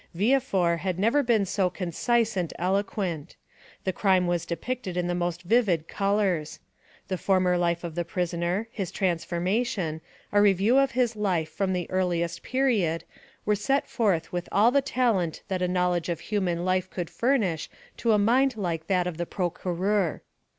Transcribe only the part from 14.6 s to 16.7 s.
the talent that a knowledge of human